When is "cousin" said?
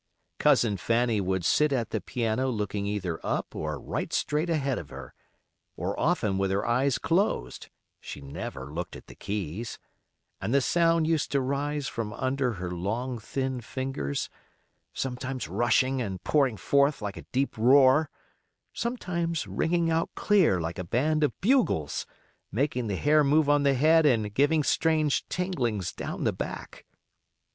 0.39-0.77